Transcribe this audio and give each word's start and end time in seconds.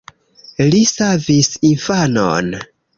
Li 0.69 0.79
savis 0.93 1.53
infanon. 1.73 2.55